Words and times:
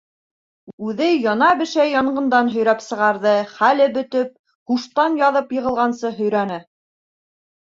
Үҙе 0.85 1.09
яна-бешә 1.25 1.85
янғындан 1.87 2.49
һөйрәп 2.53 2.81
сығарҙы, 2.85 3.35
хәле 3.59 3.87
бөтөп, 3.99 4.33
һуштан 4.73 5.21
яҙып 5.21 5.55
йығылғансы 5.61 6.13
һөйрәне. 6.19 6.59